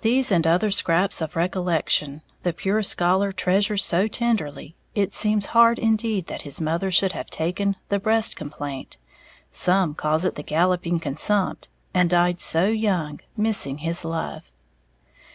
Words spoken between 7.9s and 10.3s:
the "breast complaint, some calls